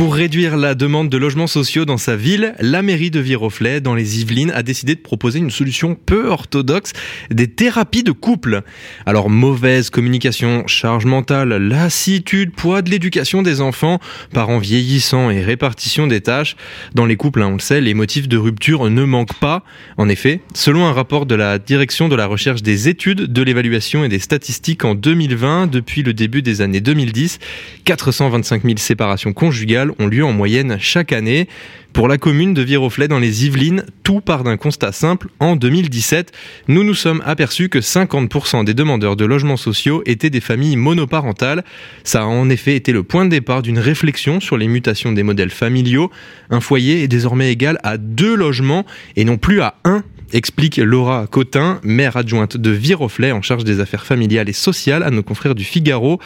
Pour 0.00 0.14
réduire 0.14 0.56
la 0.56 0.74
demande 0.74 1.10
de 1.10 1.18
logements 1.18 1.46
sociaux 1.46 1.84
dans 1.84 1.98
sa 1.98 2.16
ville, 2.16 2.54
la 2.58 2.80
mairie 2.80 3.10
de 3.10 3.20
Viroflay, 3.20 3.82
dans 3.82 3.94
les 3.94 4.22
Yvelines, 4.22 4.50
a 4.52 4.62
décidé 4.62 4.94
de 4.94 5.00
proposer 5.00 5.40
une 5.40 5.50
solution 5.50 5.94
peu 5.94 6.28
orthodoxe, 6.28 6.94
des 7.30 7.48
thérapies 7.48 8.02
de 8.02 8.10
couple. 8.10 8.62
Alors 9.04 9.28
mauvaise 9.28 9.90
communication, 9.90 10.66
charge 10.66 11.04
mentale, 11.04 11.50
lassitude, 11.50 12.52
poids 12.54 12.80
de 12.80 12.88
l'éducation 12.88 13.42
des 13.42 13.60
enfants, 13.60 14.00
parents 14.32 14.56
vieillissants 14.56 15.28
et 15.28 15.42
répartition 15.42 16.06
des 16.06 16.22
tâches. 16.22 16.56
Dans 16.94 17.04
les 17.04 17.16
couples, 17.16 17.42
hein, 17.42 17.48
on 17.48 17.56
le 17.56 17.58
sait, 17.58 17.82
les 17.82 17.92
motifs 17.92 18.26
de 18.26 18.38
rupture 18.38 18.88
ne 18.88 19.04
manquent 19.04 19.38
pas. 19.38 19.64
En 19.98 20.08
effet, 20.08 20.40
selon 20.54 20.86
un 20.86 20.94
rapport 20.94 21.26
de 21.26 21.34
la 21.34 21.58
direction 21.58 22.08
de 22.08 22.16
la 22.16 22.24
recherche 22.24 22.62
des 22.62 22.88
études, 22.88 23.30
de 23.30 23.42
l'évaluation 23.42 24.02
et 24.02 24.08
des 24.08 24.18
statistiques 24.18 24.86
en 24.86 24.94
2020, 24.94 25.66
depuis 25.66 26.02
le 26.02 26.14
début 26.14 26.40
des 26.40 26.62
années 26.62 26.80
2010, 26.80 27.38
425 27.84 28.62
000 28.62 28.78
séparations 28.78 29.34
conjugales 29.34 29.89
ont 29.98 30.06
lieu 30.06 30.24
en 30.24 30.32
moyenne 30.32 30.76
chaque 30.80 31.12
année. 31.12 31.48
Pour 31.92 32.06
la 32.06 32.18
commune 32.18 32.54
de 32.54 32.62
Viroflay 32.62 33.08
dans 33.08 33.18
les 33.18 33.46
Yvelines, 33.46 33.84
tout 34.04 34.20
part 34.20 34.44
d'un 34.44 34.56
constat 34.56 34.92
simple. 34.92 35.28
En 35.40 35.56
2017, 35.56 36.30
nous 36.68 36.84
nous 36.84 36.94
sommes 36.94 37.20
aperçus 37.26 37.68
que 37.68 37.80
50% 37.80 38.64
des 38.64 38.74
demandeurs 38.74 39.16
de 39.16 39.24
logements 39.24 39.56
sociaux 39.56 40.02
étaient 40.06 40.30
des 40.30 40.40
familles 40.40 40.76
monoparentales. 40.76 41.64
Ça 42.04 42.22
a 42.22 42.24
en 42.26 42.48
effet 42.48 42.76
été 42.76 42.92
le 42.92 43.02
point 43.02 43.24
de 43.24 43.30
départ 43.30 43.62
d'une 43.62 43.78
réflexion 43.78 44.38
sur 44.38 44.56
les 44.56 44.68
mutations 44.68 45.12
des 45.12 45.24
modèles 45.24 45.50
familiaux. 45.50 46.10
Un 46.50 46.60
foyer 46.60 47.02
est 47.02 47.08
désormais 47.08 47.50
égal 47.50 47.78
à 47.82 47.96
deux 47.96 48.36
logements 48.36 48.86
et 49.16 49.24
non 49.24 49.36
plus 49.36 49.60
à 49.60 49.74
un 49.84 50.04
explique 50.32 50.76
Laura 50.76 51.26
Cotin, 51.26 51.80
maire 51.82 52.16
adjointe 52.16 52.56
de 52.56 52.70
Viroflay 52.70 53.32
en 53.32 53.42
charge 53.42 53.64
des 53.64 53.80
affaires 53.80 54.06
familiales 54.06 54.48
et 54.48 54.52
sociales 54.52 55.02
à 55.02 55.10
nos 55.10 55.22
confrères 55.22 55.54
du 55.54 55.64
Figaro. 55.64 56.20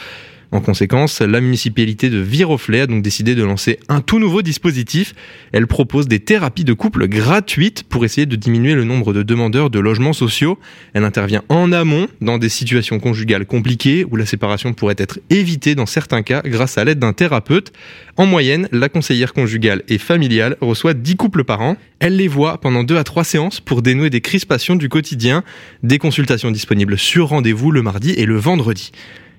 En 0.52 0.60
conséquence, 0.60 1.20
la 1.20 1.40
municipalité 1.40 2.10
de 2.10 2.18
Viroflay 2.18 2.80
a 2.80 2.86
donc 2.86 3.02
décidé 3.02 3.34
de 3.34 3.42
lancer 3.42 3.78
un 3.88 4.00
tout 4.00 4.18
nouveau 4.18 4.42
dispositif. 4.42 5.14
Elle 5.52 5.66
propose 5.66 6.06
des 6.06 6.20
thérapies 6.20 6.64
de 6.64 6.72
couple 6.72 7.08
gratuites 7.08 7.82
pour 7.84 8.04
essayer 8.04 8.26
de 8.26 8.36
diminuer 8.36 8.74
le 8.74 8.84
nombre 8.84 9.12
de 9.12 9.22
demandeurs 9.22 9.70
de 9.70 9.78
logements 9.78 10.12
sociaux. 10.12 10.58
Elle 10.92 11.04
intervient 11.04 11.42
en 11.48 11.72
amont 11.72 12.06
dans 12.20 12.38
des 12.38 12.48
situations 12.48 13.00
conjugales 13.00 13.46
compliquées 13.46 14.04
où 14.10 14.16
la 14.16 14.26
séparation 14.26 14.72
pourrait 14.74 14.94
être 14.98 15.18
évitée 15.30 15.74
dans 15.74 15.86
certains 15.86 16.22
cas 16.22 16.42
grâce 16.44 16.78
à 16.78 16.84
l'aide 16.84 16.98
d'un 16.98 17.12
thérapeute. 17.12 17.72
En 18.16 18.26
moyenne, 18.26 18.68
la 18.70 18.88
conseillère 18.88 19.32
conjugale 19.32 19.82
et 19.88 19.98
familiale 19.98 20.56
reçoit 20.60 20.94
10 20.94 21.16
couples 21.16 21.44
par 21.44 21.60
an. 21.60 21.76
Elle 21.98 22.16
les 22.16 22.28
voit 22.28 22.60
pendant 22.60 22.84
2 22.84 22.96
à 22.96 23.04
3 23.04 23.24
séances 23.24 23.60
pour 23.60 23.82
dénouer 23.82 24.10
des 24.10 24.20
crispations 24.20 24.76
du 24.76 24.88
quotidien. 24.88 25.42
Des 25.82 25.98
consultations 25.98 26.50
disponibles 26.50 26.98
sur 26.98 27.28
rendez-vous 27.28 27.70
le 27.70 27.82
mardi 27.82 28.10
et 28.10 28.26
le 28.26 28.36
vendredi. 28.36 28.92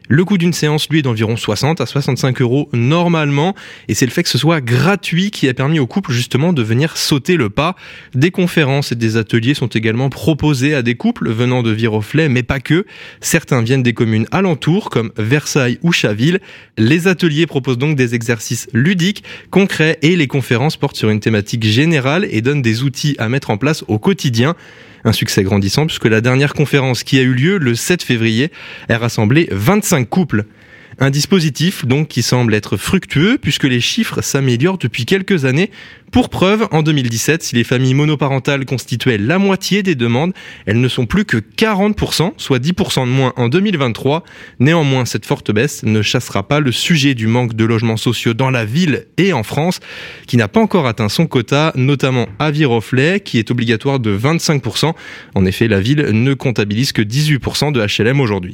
Le 0.07 0.23
coût 0.23 0.37
d'une 0.37 0.53
séance, 0.53 0.87
lui, 0.89 0.99
est 0.99 1.01
d'environ 1.01 1.35
60 1.35 1.81
à 1.81 1.85
65 1.85 2.41
euros 2.41 2.69
normalement, 2.73 3.55
et 3.87 3.93
c'est 3.93 4.05
le 4.05 4.11
fait 4.11 4.23
que 4.23 4.29
ce 4.29 4.37
soit 4.37 4.61
gratuit 4.61 5.31
qui 5.31 5.49
a 5.49 5.53
permis 5.53 5.79
au 5.79 5.87
couple 5.87 6.11
justement 6.11 6.53
de 6.53 6.61
venir 6.61 6.97
sauter 6.97 7.37
le 7.37 7.49
pas. 7.49 7.75
Des 8.13 8.31
conférences 8.31 8.91
et 8.91 8.95
des 8.95 9.17
ateliers 9.17 9.55
sont 9.55 9.67
également 9.67 10.09
proposés 10.09 10.75
à 10.75 10.81
des 10.81 10.95
couples 10.95 11.31
venant 11.31 11.63
de 11.63 11.71
Viroflay, 11.71 12.29
mais 12.29 12.43
pas 12.43 12.59
que. 12.59 12.85
Certains 13.19 13.61
viennent 13.61 13.83
des 13.83 13.93
communes 13.93 14.27
alentours, 14.31 14.89
comme 14.89 15.11
Versailles 15.17 15.79
ou 15.81 15.91
Chaville. 15.91 16.39
Les 16.77 17.07
ateliers 17.07 17.47
proposent 17.47 17.77
donc 17.77 17.95
des 17.95 18.13
exercices 18.13 18.67
ludiques, 18.73 19.23
concrets, 19.49 19.97
et 20.01 20.15
les 20.15 20.27
conférences 20.27 20.77
portent 20.77 20.97
sur 20.97 21.09
une 21.09 21.19
thématique 21.19 21.63
générale 21.63 22.27
et 22.29 22.41
donnent 22.41 22.61
des 22.61 22.83
outils 22.83 23.15
à 23.17 23.29
mettre 23.29 23.49
en 23.49 23.57
place 23.57 23.83
au 23.87 23.97
quotidien. 23.97 24.55
Un 25.07 25.13
succès 25.13 25.43
grandissant 25.43 25.85
puisque 25.85 26.05
la 26.05 26.19
dernière 26.19 26.55
conférence 26.55 27.03
qui 27.03 27.19
a 27.19 27.21
eu 27.21 27.33
lieu 27.33 27.59
le 27.59 27.75
7 27.75 28.01
février 28.01 28.51
a 28.89 28.97
rassemblé 28.97 29.47
25 29.95 30.09
couples. 30.09 30.45
Un 30.97 31.09
dispositif 31.09 31.85
donc 31.85 32.07
qui 32.07 32.22
semble 32.22 32.53
être 32.53 32.78
fructueux 32.78 33.38
puisque 33.41 33.66
les 33.66 33.81
chiffres 33.81 34.22
s'améliorent 34.22 34.78
depuis 34.78 35.06
quelques 35.06 35.44
années. 35.44 35.69
Pour 36.09 36.29
preuve, 36.29 36.69
en 36.72 36.83
2017, 36.83 37.44
si 37.44 37.56
les 37.56 37.66
familles 37.66 37.95
monoparentales 37.95 38.63
constituaient 38.63 39.17
la 39.17 39.38
moitié 39.38 39.83
des 39.83 39.95
demandes, 39.95 40.31
elles 40.66 40.79
ne 40.79 40.88
sont 40.88 41.06
plus 41.06 41.25
que 41.25 41.35
40%, 41.35 42.31
soit 42.38 42.59
10% 42.59 43.01
de 43.01 43.11
moins 43.11 43.33
en 43.35 43.50
2023. 43.50 44.23
Néanmoins, 44.59 45.03
cette 45.03 45.25
forte 45.25 45.51
baisse 45.51 45.83
ne 45.83 46.01
chassera 46.01 46.47
pas 46.47 46.62
le 46.62 46.72
sujet 46.72 47.13
du 47.13 47.27
manque 47.27 47.56
de 47.56 47.66
logements 47.66 47.97
sociaux 47.97 48.33
dans 48.33 48.50
la 48.50 48.63
ville 48.63 49.07
et 49.17 49.33
en 49.33 49.44
France, 49.44 49.81
qui 50.27 50.38
n'a 50.38 50.47
pas 50.47 50.62
encore 50.62 50.88
atteint 50.88 51.09
son 51.09 51.27
quota, 51.27 51.73
notamment 51.75 52.29
à 52.39 52.51
Viroflay, 52.51 53.19
qui 53.19 53.38
est 53.38 53.51
obligatoire 53.51 54.00
de 54.00 54.17
25%. 54.17 54.94
En 55.35 55.45
effet, 55.45 55.67
la 55.67 55.81
ville 55.81 56.07
ne 56.13 56.33
comptabilise 56.33 56.94
que 56.94 57.01
18% 57.01 57.73
de 57.73 57.85
HLM 57.85 58.22
aujourd'hui. 58.22 58.53